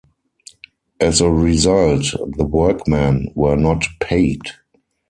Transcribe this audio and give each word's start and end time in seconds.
As 0.99 1.21
a 1.21 1.29
result, 1.29 2.15
the 2.35 2.43
workmen 2.43 3.31
were 3.35 3.55
not 3.55 3.85
paid. 3.99 4.41